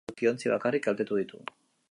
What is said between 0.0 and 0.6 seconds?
Suak bi edukiontzi